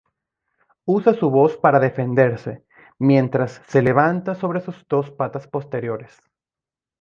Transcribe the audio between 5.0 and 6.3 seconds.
patas posteriores.